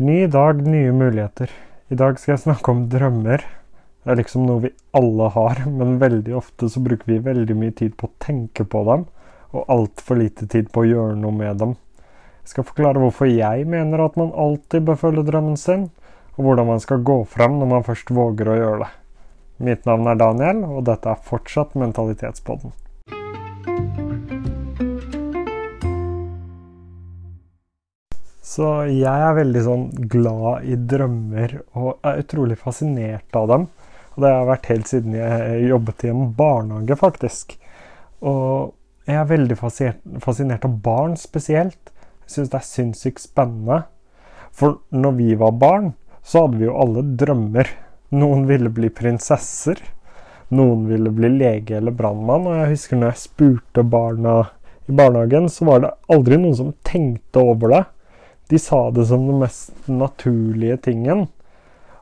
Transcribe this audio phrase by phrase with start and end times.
[0.00, 1.50] Ny dag, nye muligheter.
[1.90, 3.42] I dag skal jeg snakke om drømmer.
[3.42, 7.74] Det er liksom noe vi alle har, men veldig ofte så bruker vi veldig mye
[7.74, 9.08] tid på å tenke på dem,
[9.50, 11.74] og altfor lite tid på å gjøre noe med dem.
[12.44, 15.88] Jeg skal forklare hvorfor jeg mener at man alltid bør følge drømmen sin,
[16.36, 18.92] og hvordan man skal gå frem når man først våger å gjøre det.
[19.66, 22.70] Mitt navn er Daniel, og dette er fortsatt Mentalitetspodden.
[28.58, 33.66] Så jeg er veldig sånn glad i drømmer og er utrolig fascinert av dem.
[34.16, 37.52] Og det har jeg vært helt siden jeg jobbet i en barnehage, faktisk.
[38.18, 38.72] Og
[39.06, 41.92] jeg er veldig fascinert av barn spesielt.
[42.24, 43.76] Jeg syns det er sinnssykt spennende.
[44.50, 45.92] For når vi var barn,
[46.26, 47.70] så hadde vi jo alle drømmer.
[48.18, 49.78] Noen ville bli prinsesser.
[50.50, 52.50] Noen ville bli lege eller brannmann.
[52.50, 54.34] Og jeg husker når jeg spurte barna
[54.90, 57.84] i barnehagen, så var det aldri noen som tenkte over det.
[58.48, 61.26] De sa det som den mest naturlige tingen.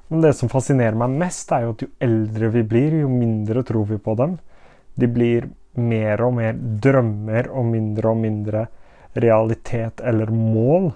[0.08, 3.64] Men det som fascinerer meg mest, er jo at jo eldre vi blir, jo mindre
[3.66, 4.36] tror vi på dem.
[4.94, 8.62] De blir mer og mer drømmer og mindre og mindre
[9.18, 10.92] realitet eller mål.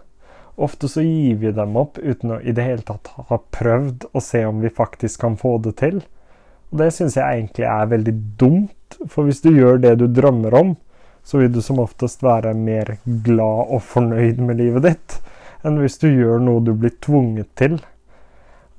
[0.61, 4.23] Ofte så gir vi dem opp uten å i det hele tatt ha prøvd å
[4.23, 5.99] se om vi faktisk kan få det til.
[6.71, 10.55] Og det syns jeg egentlig er veldig dumt, for hvis du gjør det du drømmer
[10.55, 10.77] om,
[11.27, 12.95] så vil du som oftest være mer
[13.27, 15.19] glad og fornøyd med livet ditt
[15.67, 17.79] enn hvis du gjør noe du blir tvunget til.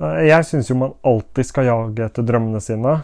[0.01, 2.95] Eh, jeg syns jo man alltid skal jage etter drømmene sine.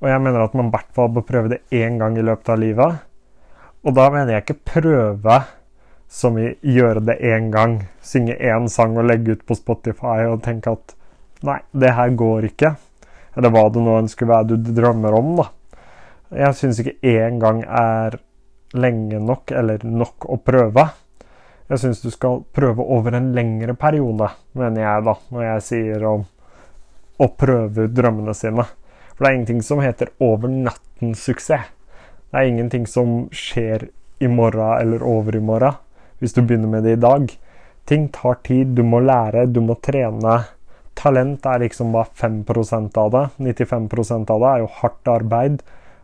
[0.00, 2.52] Og jeg mener at man i hvert fall bør prøve det én gang i løpet
[2.52, 3.00] av livet.
[3.84, 5.40] Og da mener jeg ikke prøve
[6.10, 7.78] som i gjøre det én gang.
[8.02, 10.96] Synge én sang og legge ut på Spotify og tenke at
[11.46, 12.74] nei, det her går ikke.
[13.36, 15.46] Eller hva det nå enn skulle være du drømmer om, da.
[16.30, 18.18] Jeg syns ikke én gang er
[18.78, 20.84] lenge nok, eller nok å prøve.
[21.70, 24.26] Jeg syns du skal prøve over en lengre periode,
[24.58, 26.24] mener jeg da, når jeg sier om
[27.20, 28.64] å prøve ut drømmene sine.
[29.14, 31.68] For det er ingenting som heter over natten-suksess.
[32.30, 33.88] Det er ingenting som skjer
[34.22, 35.78] i morgen eller over i morgen
[36.20, 37.30] hvis du begynner med det i dag.
[37.88, 40.34] Ting tar tid, du må lære, du må trene.
[40.94, 43.22] Talent er liksom bare 5% av det.
[43.38, 45.62] 95% av det er jo hardt arbeid.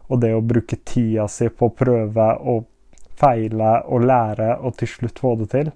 [0.09, 2.56] Og det å bruke tida si på å prøve å
[3.21, 5.72] feile og lære og til slutt få det til.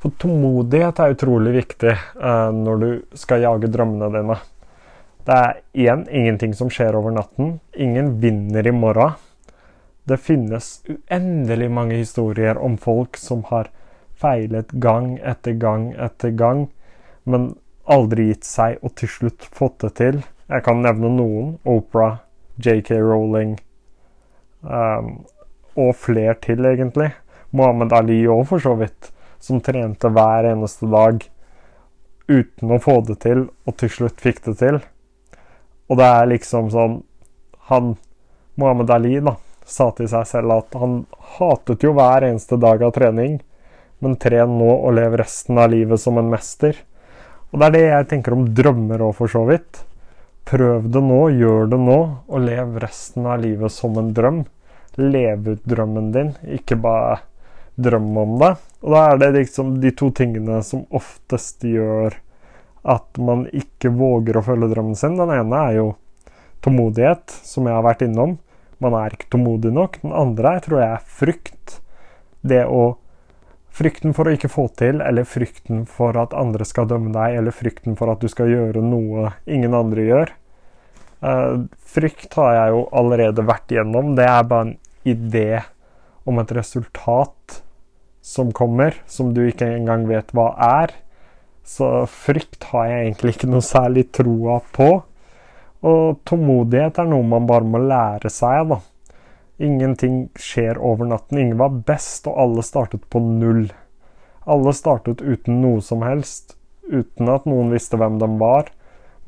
[0.00, 4.38] For tålmodighet er utrolig viktig uh, når du skal jage drømmene dine.
[5.26, 7.58] Det er igjen ingenting som skjer over natten.
[7.76, 9.18] Ingen vinner i morgen.
[10.08, 13.68] Det finnes uendelig mange historier om folk som har
[14.20, 16.64] feilet gang etter gang etter gang,
[17.24, 17.52] men
[17.84, 20.22] aldri gitt seg og til slutt fått det til.
[20.50, 21.52] Jeg kan nevne noen.
[21.68, 22.22] Opera,
[22.58, 23.58] JK Rowling.
[24.62, 25.20] Um,
[25.80, 27.10] og flere til, egentlig.
[27.56, 29.10] Mohammed Ali òg, for så vidt,
[29.42, 31.22] som trente hver eneste dag
[32.30, 34.80] uten å få det til, og til slutt fikk det til.
[35.90, 37.00] Og det er liksom sånn
[37.70, 37.94] Han,
[38.58, 41.04] Mohammed Ali, da, sa til seg selv at han
[41.36, 43.36] hatet jo hver eneste dag av trening,
[44.02, 46.74] men tren nå og lev resten av livet som en mester.
[47.50, 49.84] Og det er det jeg tenker om drømmer òg, for så vidt.
[50.50, 54.42] Prøv det nå, gjør det nå, og lev resten av livet som en drøm
[54.98, 57.20] leve ut drømmen din, ikke bare
[57.80, 58.50] drømme om det.
[58.82, 62.16] Og da er det liksom de to tingene som oftest gjør
[62.90, 65.18] at man ikke våger å følge drømmen sin.
[65.20, 65.88] Den ene er jo
[66.64, 68.38] tålmodighet, som jeg har vært innom.
[68.80, 70.00] Man er ikke tålmodig nok.
[70.02, 71.78] Den andre jeg tror jeg er frykt.
[72.40, 72.82] Det å
[73.70, 77.54] Frykten for å ikke få til, eller frykten for at andre skal dømme deg, eller
[77.54, 80.32] frykten for at du skal gjøre noe ingen andre gjør.
[81.20, 84.14] Uh, frykt har jeg jo allerede vært igjennom.
[84.16, 84.76] Det er bare en
[85.08, 85.62] idé
[86.28, 87.60] om et resultat
[88.24, 90.94] som kommer, som du ikke engang vet hva er.
[91.64, 94.90] Så frykt har jeg egentlig ikke noe særlig troa på.
[95.86, 98.80] Og tålmodighet er noe man bare må lære seg, da.
[99.60, 101.38] Ingenting skjer over natten.
[101.40, 103.68] Ingen var best, og alle startet på null.
[104.48, 106.56] Alle startet uten noe som helst,
[106.88, 108.70] uten at noen visste hvem de var.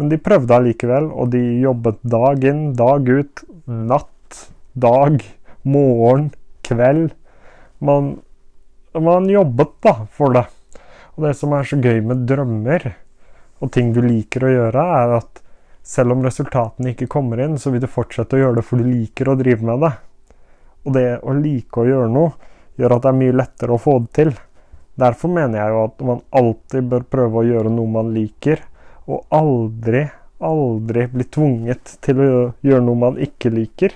[0.01, 4.41] Men de prøvde allikevel, og de jobbet dag inn, dag ut, natt,
[4.73, 5.21] dag
[5.63, 6.31] morgen,
[6.67, 7.13] kveld.
[7.83, 8.17] Man,
[8.97, 10.47] man jobbet da for det.
[11.17, 12.93] Og det som er så gøy med drømmer
[13.63, 15.43] og ting du liker å gjøre, er at
[15.87, 18.89] selv om resultatene ikke kommer inn, så vil du fortsette å gjøre det for du
[18.89, 19.93] liker å drive med det.
[20.83, 22.33] Og det å like å gjøre noe
[22.81, 24.33] gjør at det er mye lettere å få det til.
[24.99, 28.65] Derfor mener jeg jo at man alltid bør prøve å gjøre noe man liker,
[29.11, 30.05] og aldri,
[30.43, 32.29] aldri bli tvunget til å
[32.65, 33.95] gjøre noe man ikke liker.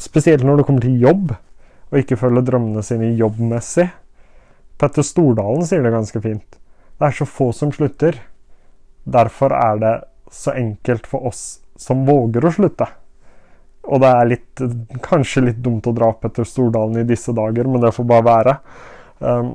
[0.00, 1.32] Spesielt når det kommer til jobb,
[1.90, 3.88] og ikke følge drømmene sine jobbmessig.
[4.80, 6.60] Petter Stordalen sier det ganske fint.
[7.00, 8.20] Det er så få som slutter.
[9.04, 9.94] Derfor er det
[10.30, 12.86] så enkelt for oss som våger å slutte.
[13.90, 14.62] Og det er litt,
[15.02, 18.26] kanskje litt dumt å dra opp etter Stordalen i disse dager, men det får bare
[18.28, 18.56] være.
[19.18, 19.54] Um,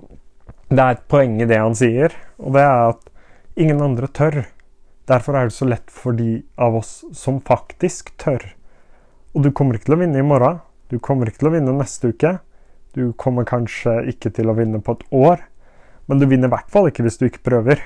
[0.68, 3.04] det er et poeng i det han sier, og det er at
[3.56, 4.44] ingen andre tør.
[5.08, 8.44] Derfor er det så lett for de av oss som faktisk tør.
[9.36, 10.62] Og du kommer ikke til å vinne i morgen.
[10.90, 12.38] Du kommer ikke til å vinne neste uke.
[12.96, 15.44] Du kommer kanskje ikke til å vinne på et år.
[16.08, 17.82] Men du vinner i hvert fall ikke hvis du ikke prøver.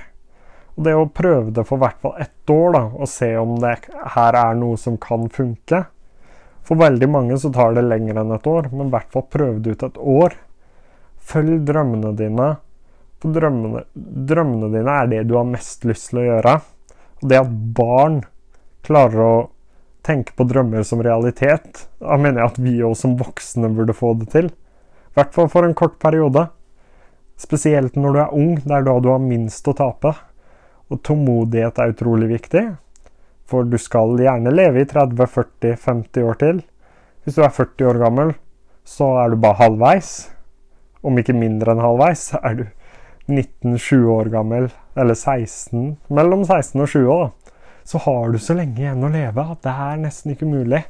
[0.76, 3.74] Og det å prøve det for hvert fall ett år, da, og se om det
[4.16, 5.82] her er noe som kan funke
[6.64, 9.58] For veldig mange så tar det lenger enn et år, men i hvert fall prøv
[9.66, 10.36] det ut et år.
[11.18, 12.50] Følg drømmene dine.
[13.20, 16.54] For drømmene, drømmene dine er det du har mest lyst til å gjøre.
[17.20, 18.22] Og det at barn
[18.88, 19.34] klarer å
[20.08, 24.14] tenke på drømmer som realitet, da mener jeg at vi òg som voksne burde få
[24.22, 24.48] det til.
[24.48, 26.48] I hvert fall for en kort periode.
[27.40, 30.14] Spesielt når du er ung, det er da du har minst å tape.
[30.90, 32.64] Og tålmodighet er utrolig viktig,
[33.50, 36.64] for du skal gjerne leve i 30-40-50 år til.
[37.24, 38.34] Hvis du er 40 år gammel,
[38.88, 40.30] så er du bare halvveis.
[41.06, 42.66] Om ikke mindre enn halvveis, er du
[43.30, 47.56] 19-20 år gammel, eller 16, mellom 16 og 20, da.
[47.90, 50.84] Så har du så lenge igjen å leve at det er nesten ikke mulig.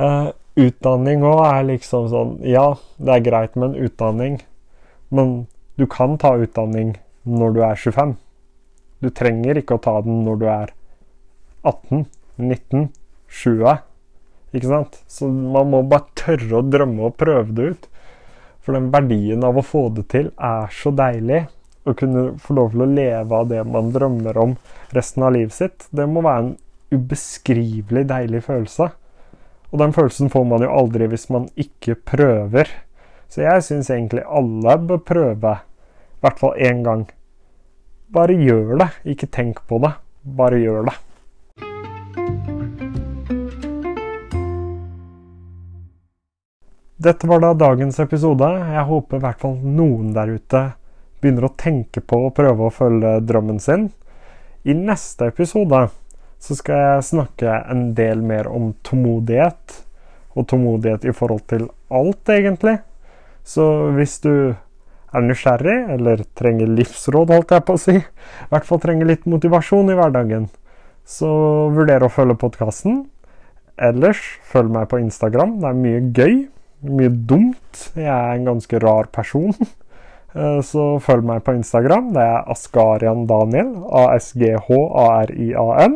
[0.00, 0.30] Uh,
[0.60, 4.38] utdanning òg er liksom sånn Ja, det er greit med en utdanning,
[5.08, 5.34] men
[5.80, 6.94] du kan ta utdanning
[7.24, 8.14] når du er 25.
[9.04, 10.72] Du trenger ikke å ta den når du er
[11.66, 12.06] 18,
[12.40, 12.88] 19,
[13.42, 13.82] 20.
[14.56, 15.00] Ikke sant?
[15.10, 17.88] Så man må bare tørre å drømme og prøve det ut.
[18.66, 21.44] For den verdien av å få det til er så deilig.
[21.86, 24.56] Å kunne få lov til å leve av det man drømmer om
[24.96, 26.56] resten av livet sitt, det må være en
[26.90, 28.88] ubeskrivelig deilig følelse.
[29.70, 32.72] Og den følelsen får man jo aldri hvis man ikke prøver.
[33.30, 37.06] Så jeg syns egentlig alle bør prøve, i hvert fall én gang.
[38.10, 39.94] Bare gjør det, ikke tenk på det.
[40.26, 40.98] Bare gjør det.
[47.06, 48.46] Dette var da dagens episode.
[48.66, 50.62] Jeg håper i hvert fall noen der ute
[51.22, 53.84] begynner å tenke på å prøve å følge drømmen sin.
[54.66, 55.84] I neste episode
[56.42, 59.76] så skal jeg snakke en del mer om tålmodighet.
[60.34, 62.80] Og tålmodighet i forhold til alt, egentlig.
[63.46, 64.32] Så hvis du
[65.14, 69.30] er nysgjerrig, eller trenger livsråd, holdt jeg på å si, i hvert fall trenger litt
[69.30, 70.50] motivasjon i hverdagen,
[71.06, 71.30] så
[71.70, 73.04] vurder å følge podkasten.
[73.78, 75.60] Ellers, følg meg på Instagram.
[75.62, 76.36] Det er mye gøy.
[76.88, 77.90] Mye dumt.
[77.94, 79.52] Jeg er en ganske rar person.
[80.36, 82.10] Eh, så følg meg på Instagram.
[82.12, 83.70] Det er Askarian Daniel.
[84.02, 85.94] A-S-G-H-A-R-I-A-N.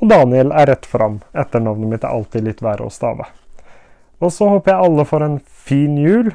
[0.00, 1.18] Og Daniel er rett fram.
[1.36, 3.28] Etternavnet mitt er alltid litt verre å stave.
[4.24, 6.32] Og så håper jeg alle får en fin jul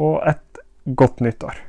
[0.00, 0.64] og et
[0.96, 1.65] godt nyttår.